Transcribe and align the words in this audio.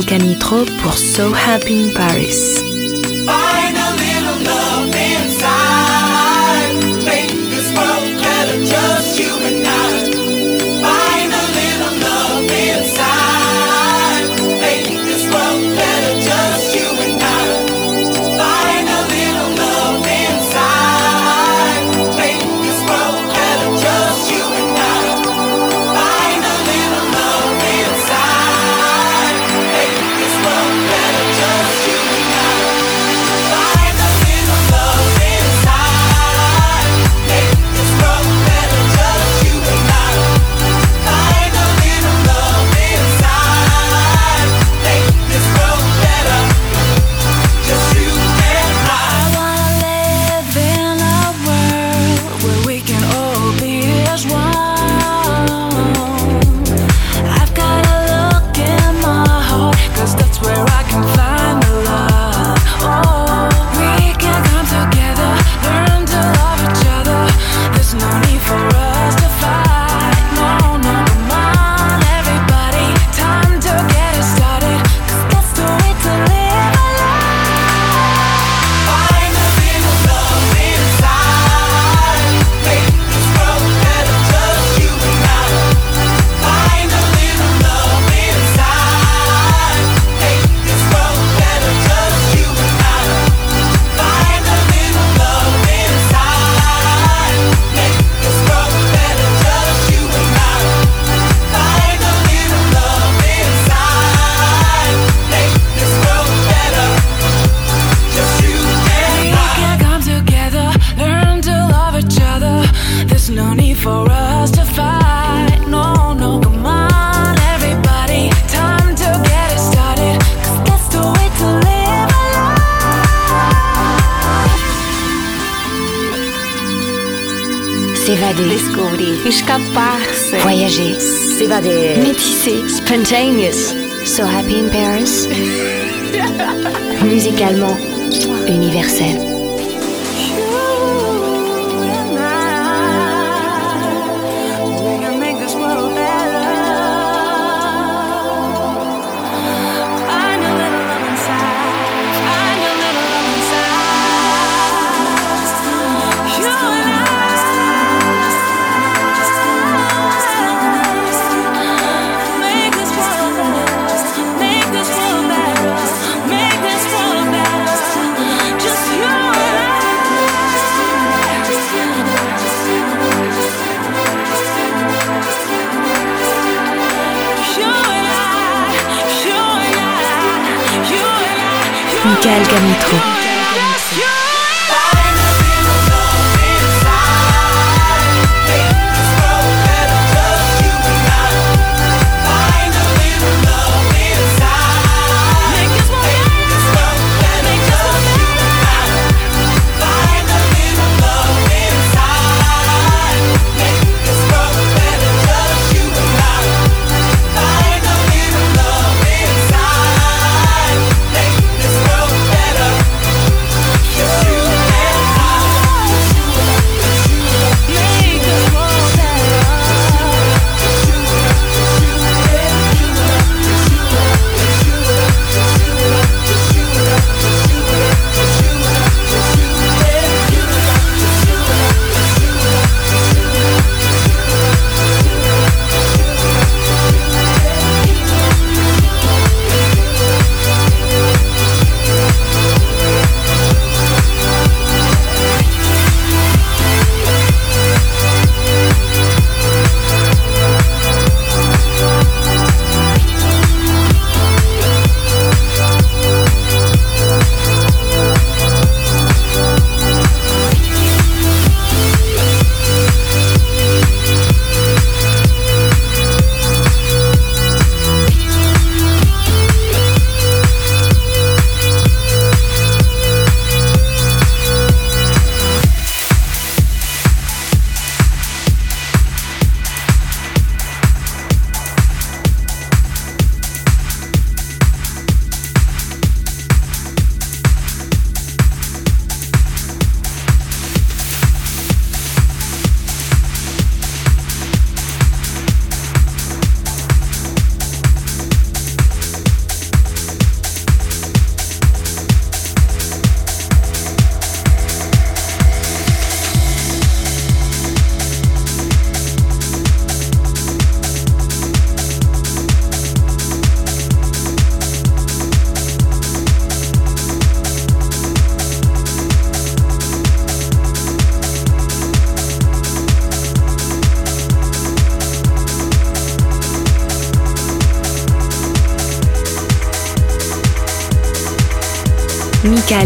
Michael 0.00 0.20
Canitro 0.20 0.64
pour 0.82 0.96
So 0.96 1.32
Happy 1.34 1.82
in 1.82 1.92
Paris. 1.92 2.69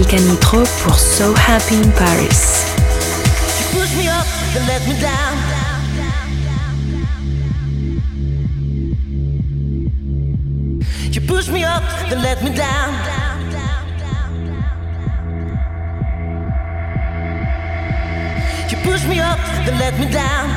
Michael 0.05 0.19
Canitrot 0.19 0.67
pour 0.83 0.99
So 0.99 1.35
Happy 1.35 1.77
in 1.77 1.91
Paris. 1.93 2.67
You 3.59 3.79
push 3.79 3.97
me 3.97 4.09
up, 4.09 4.27
then 4.53 4.67
let 4.67 4.87
me 4.87 5.01
down. 5.01 5.35
You 11.13 11.21
push 11.21 11.49
me 11.49 11.65
up, 11.65 11.83
then 12.11 12.23
let 12.23 12.43
me 12.43 12.51
down. 12.51 12.95
You 18.71 18.77
push 18.83 19.05
me 19.07 19.21
up, 19.21 19.39
then 19.65 19.79
let 19.79 19.99
me 19.99 20.11
down. 20.11 20.51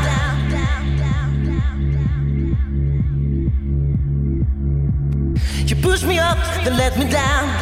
You 5.68 5.76
push 5.76 6.04
me 6.04 6.20
up, 6.20 6.38
then 6.64 6.78
let 6.78 6.98
me 6.98 7.10
down. 7.10 7.57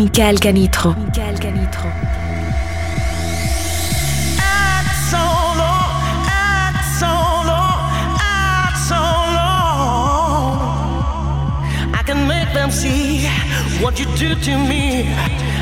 Michael 0.00 0.36
Canitro. 0.38 0.94
Michael 0.96 1.36
Canitro. 1.38 1.92
I 11.92 12.02
can 12.06 12.26
make 12.26 12.50
them 12.54 12.70
see 12.70 13.26
what 13.82 13.98
you 13.98 14.06
do 14.16 14.34
to 14.34 14.56
me. 14.56 15.12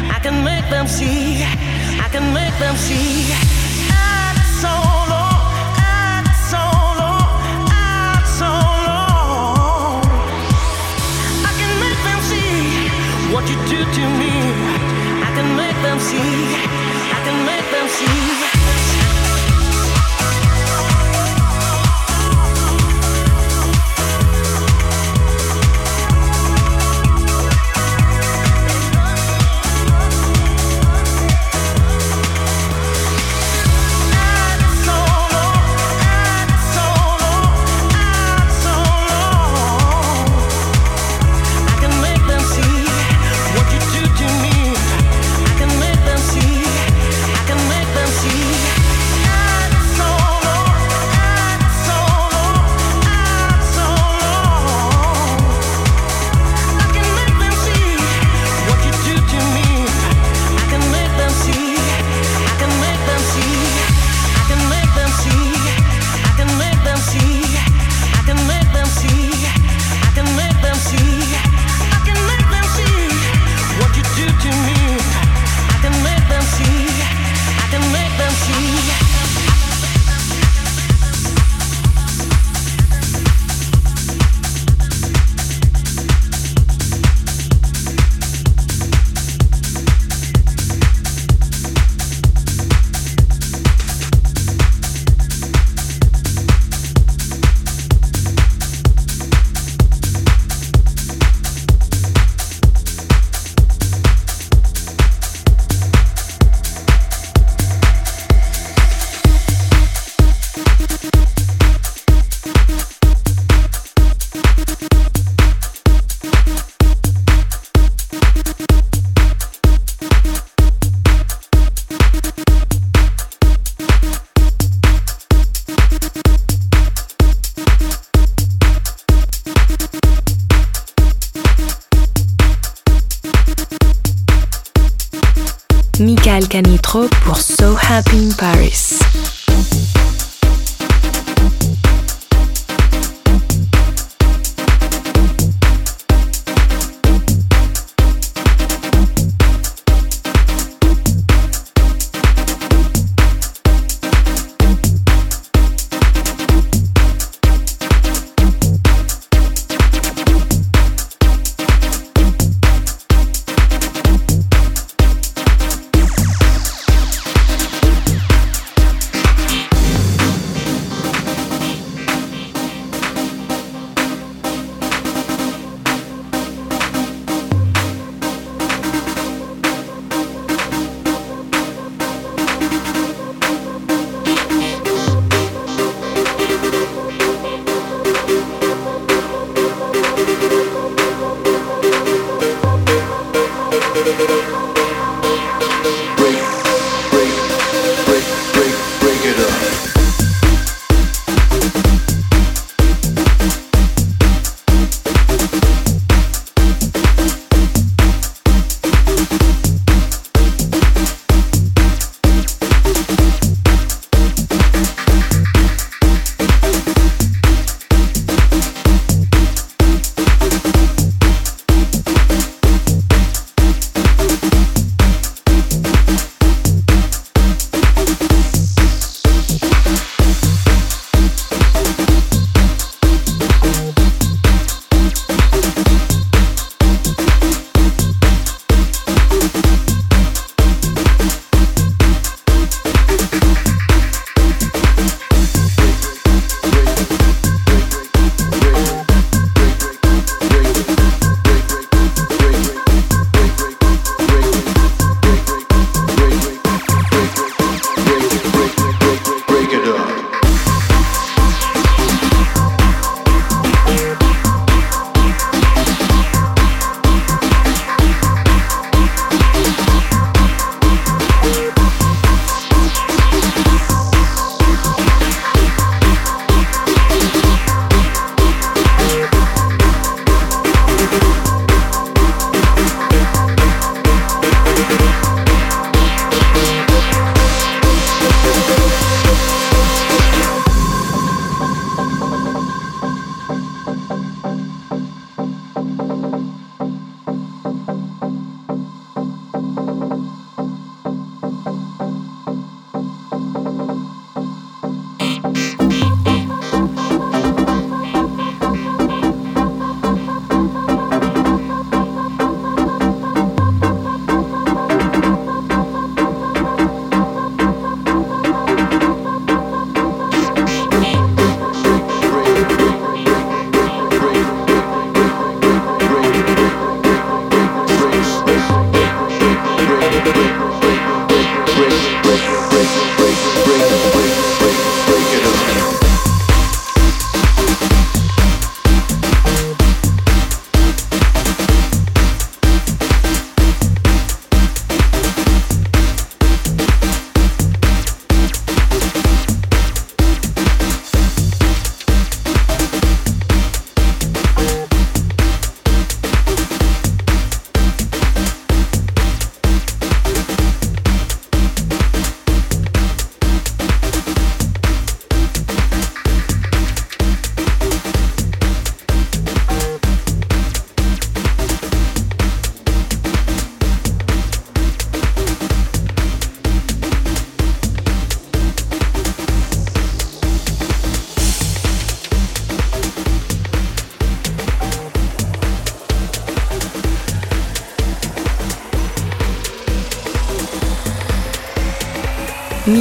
I 0.08 0.20
can 0.22 0.44
make 0.44 0.70
them 0.70 0.86
see. 0.86 1.42
I 2.00 2.08
can 2.12 2.32
make 2.32 2.56
them 2.60 2.76
see. 2.76 3.57
What 13.32 13.48
you 13.48 13.56
do 13.68 13.78
to 13.78 14.04
me. 14.20 14.32
I 15.26 15.30
can 15.36 15.56
make 15.56 15.76
them 15.82 15.98
see. 15.98 16.18
I 16.18 17.20
can 17.24 17.46
make 17.46 17.70
them 17.70 17.88
see. 17.88 18.47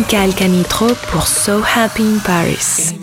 Michael 0.10 0.34
Canitro 0.36 0.88
pour 1.12 1.28
So 1.28 1.62
Happy 1.76 2.04
in 2.04 2.20
Paris. 2.20 2.97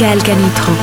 Michael 0.00 0.22
Canitro. 0.22 0.77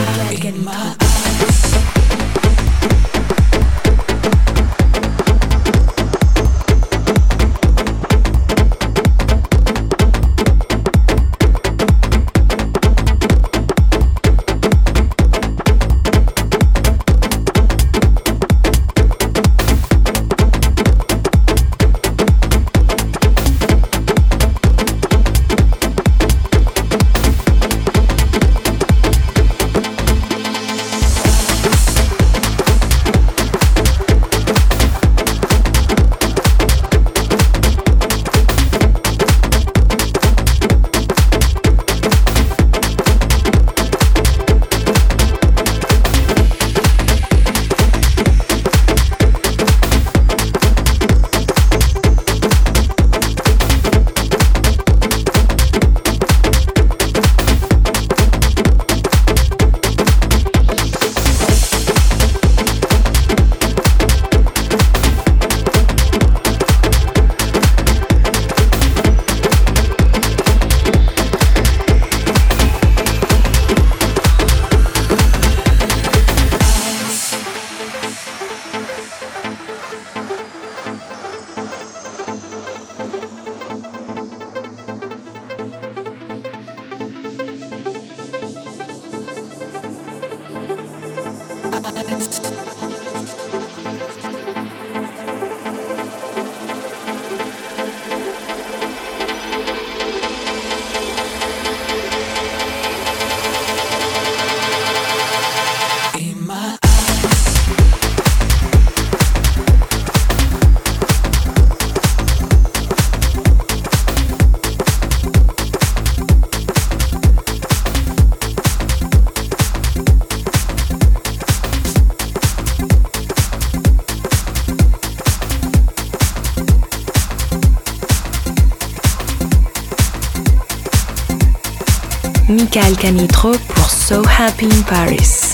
Michael 132.75 132.97
Canitro 132.97 133.51
pour 133.69 133.89
So 133.89 134.21
Happy 134.27 134.65
in 134.65 134.83
Paris. 134.83 135.44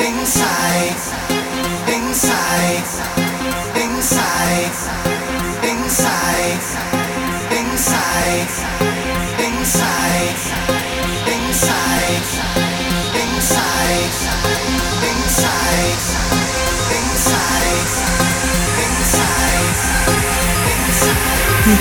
inside, 0.00 1.02
inside, 1.88 3.04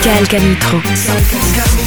Michael 0.03 0.25
Canitrot. 0.27 1.82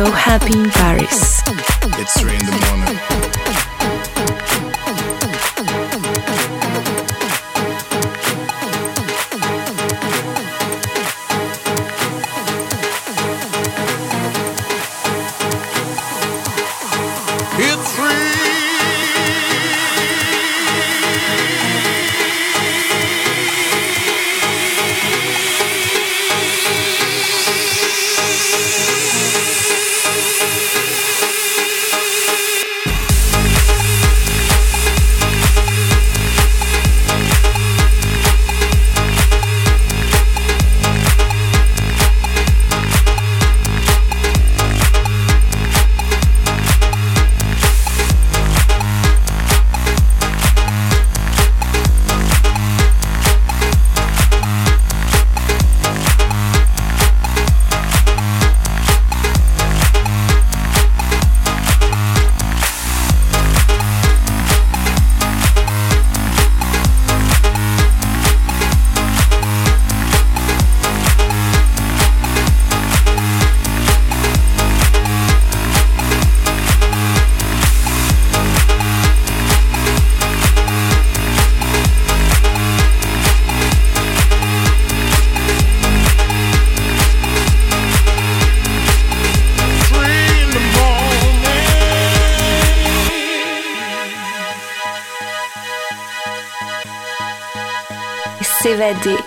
so 0.00 0.10
happy. 0.10 0.59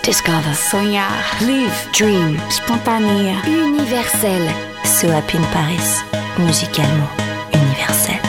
Discover. 0.02 0.56
Sonhar. 0.56 1.12
Live. 1.42 1.88
Dream. 1.92 2.40
Spontané. 2.50 3.38
Universel. 3.46 4.50
So 4.84 5.10
Happy 5.10 5.38
in 5.38 5.44
Paris. 5.54 6.02
Musicalement 6.40 7.08
universel. 7.54 8.23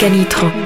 Canitrot. 0.00 0.59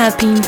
Happy 0.00 0.40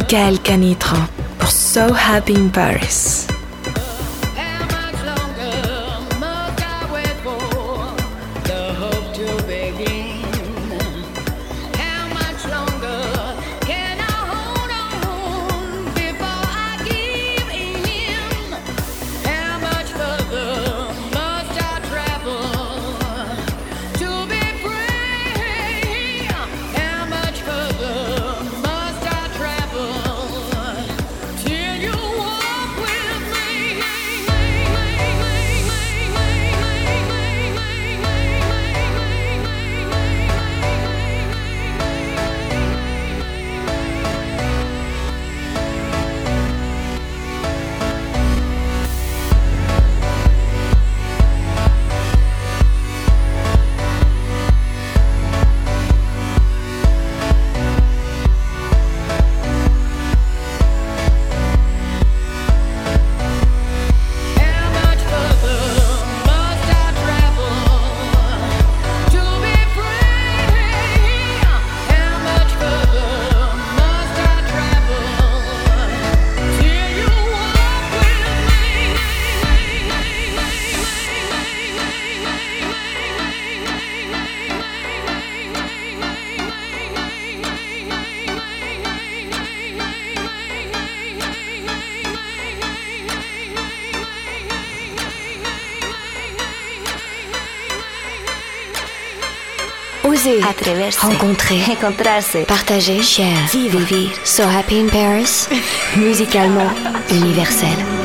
Michael 0.00 0.40
Canitro 0.40 0.96
pour 1.38 1.50
So 1.50 1.92
Happy 1.92 2.34
in 2.34 2.48
Paris. 2.48 3.29
Rencontrer. 101.02 101.76
Partager. 102.46 103.02
Share. 103.02 103.46
Vivre. 103.52 103.78
Vivre. 103.78 104.10
So 104.24 104.44
happy 104.44 104.78
in 104.78 104.88
Paris. 104.88 105.48
Musicalement 105.96 106.70
universel. 107.10 107.99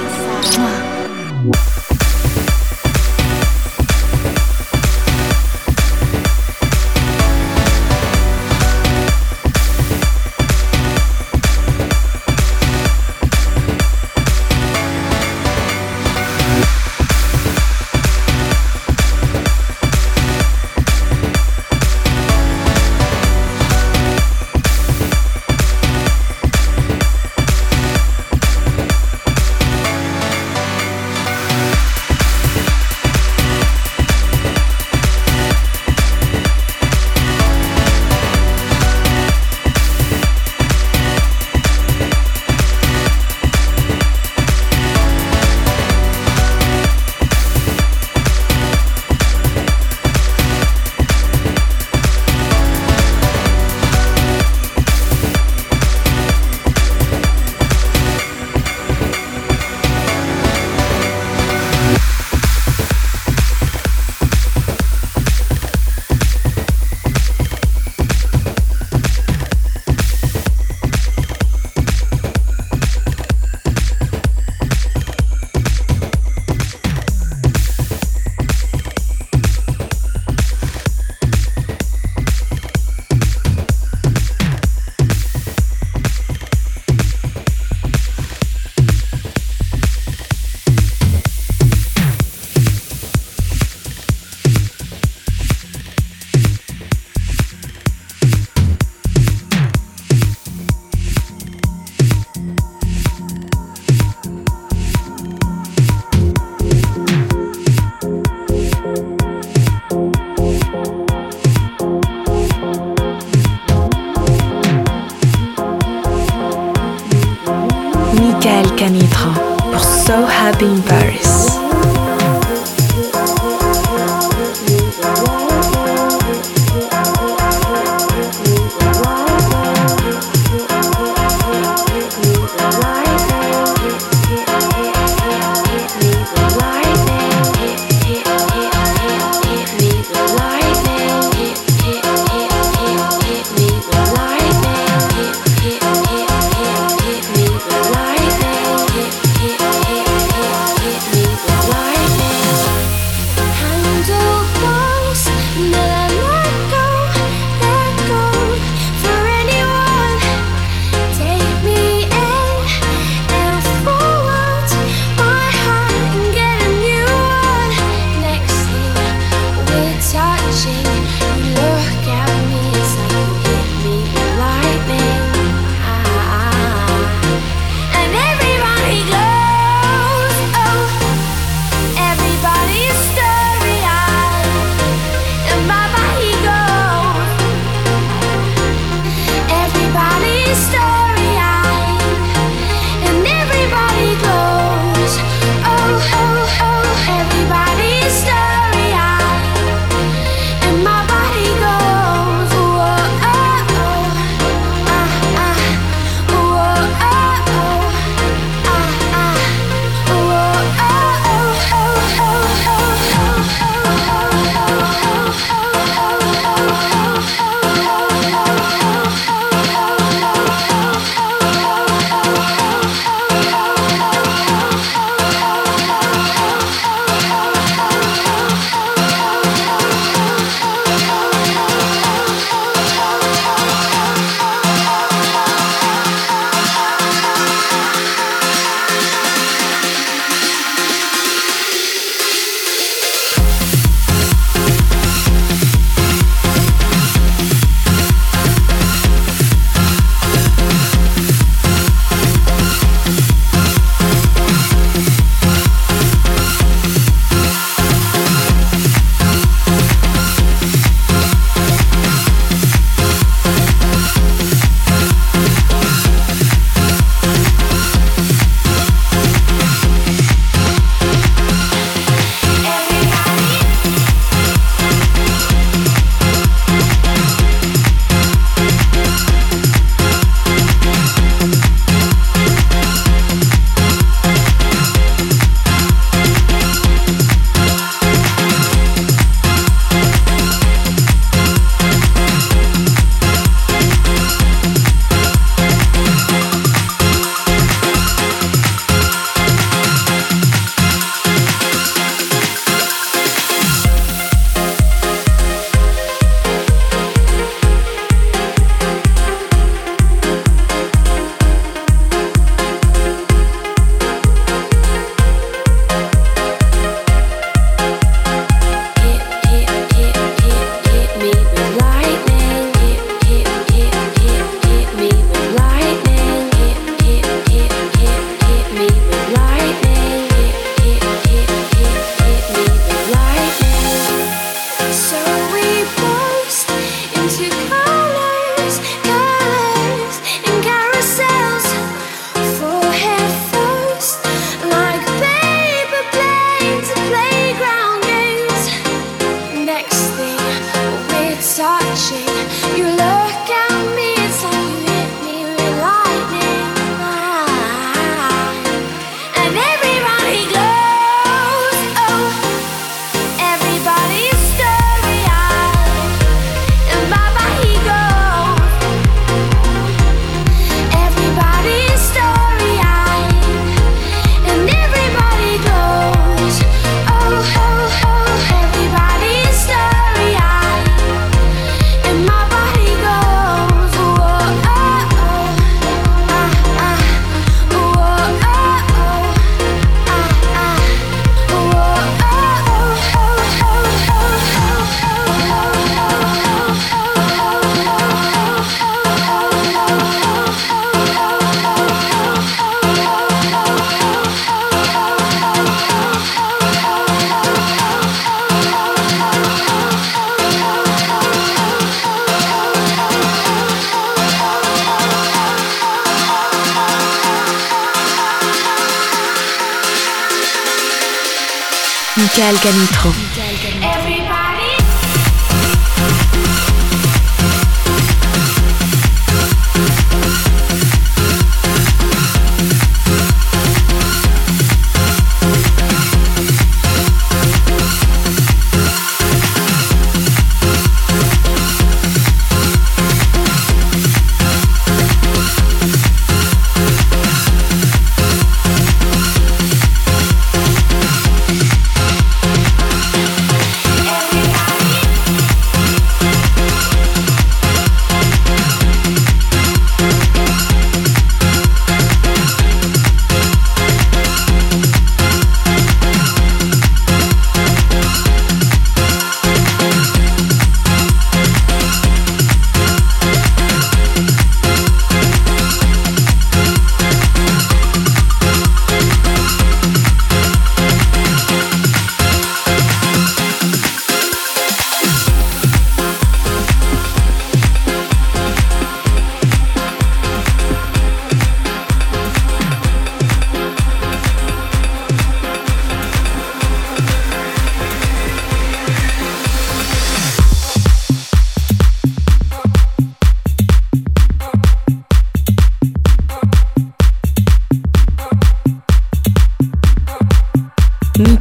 Pascal 422.36 422.57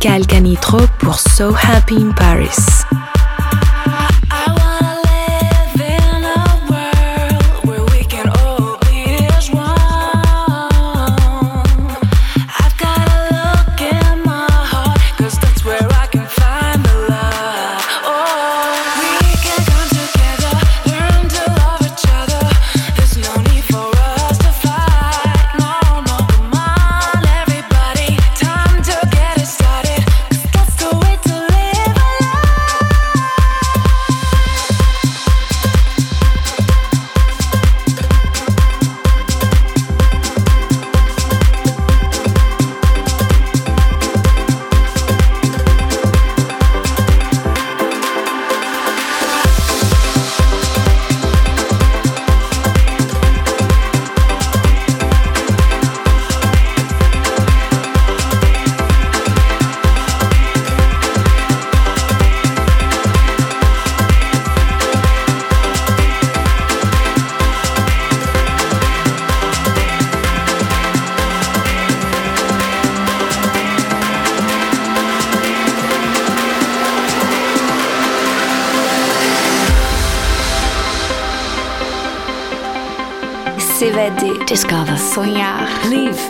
Pascal 0.04 0.26
Canitro 0.26 0.80
pour 0.98 1.18
So 1.18 1.54
Happy 1.54 1.94
in 1.96 2.12
Paris. 2.12 2.84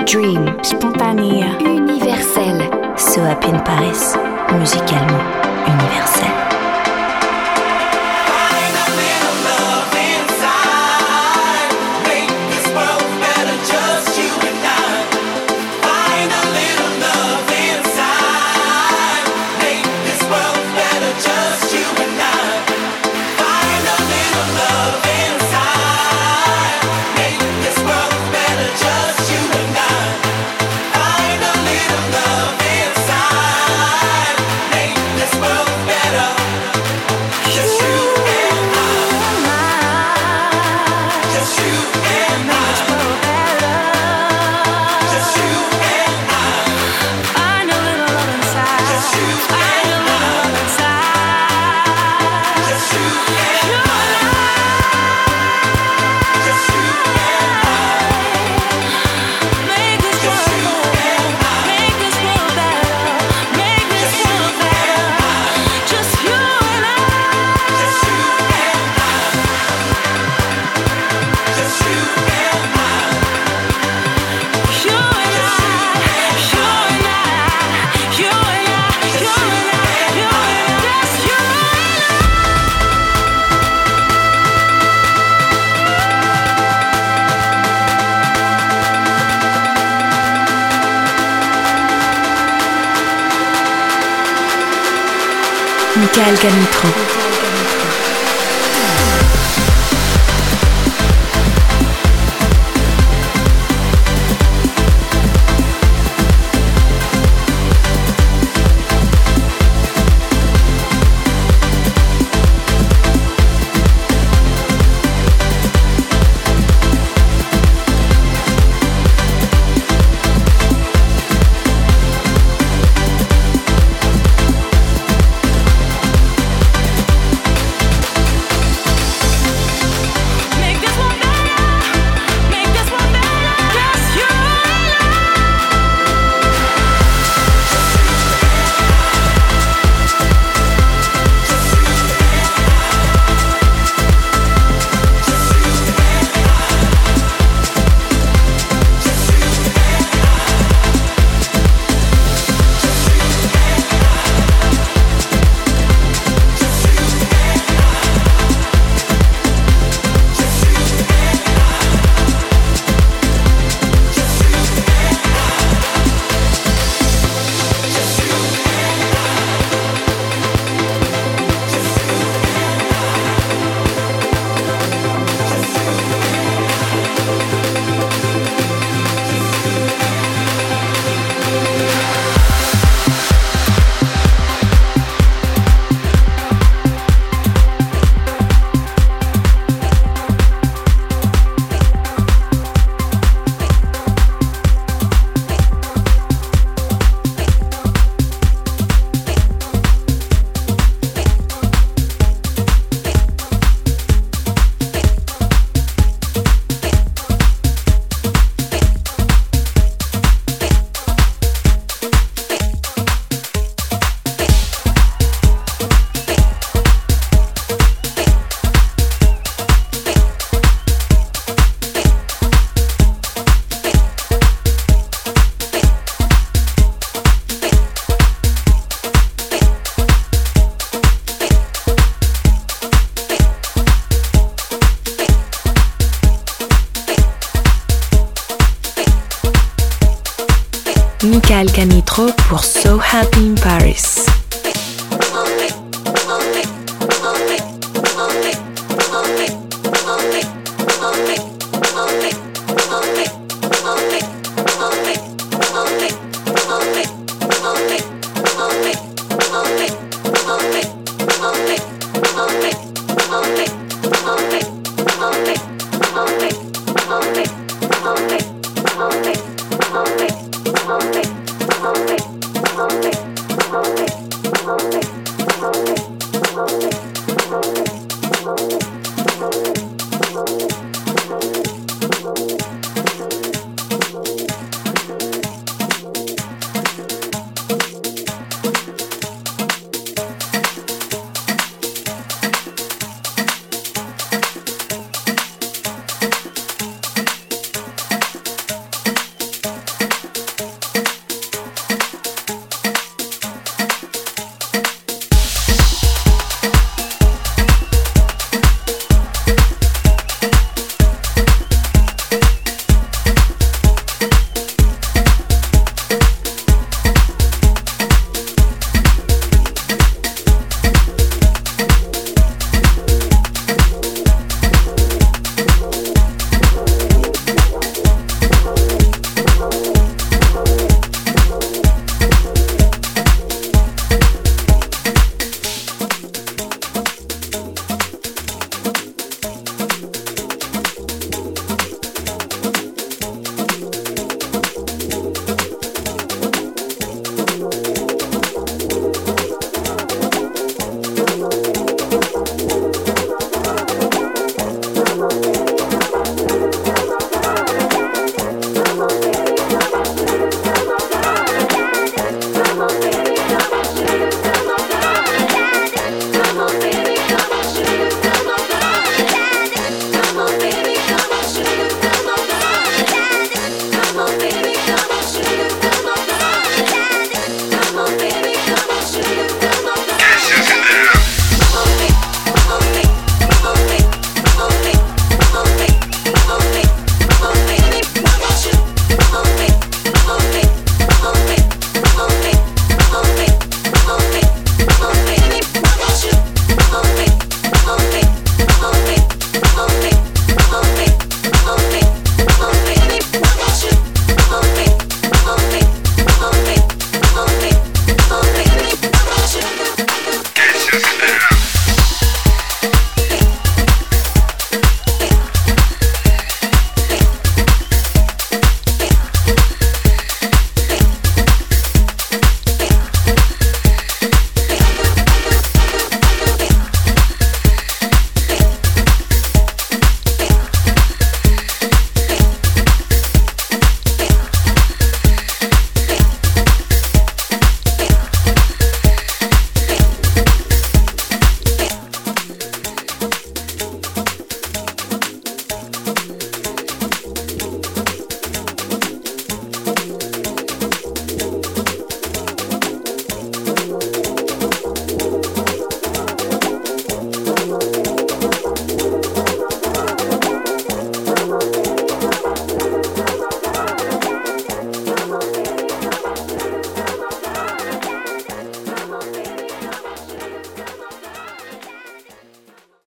dream. 0.03 0.54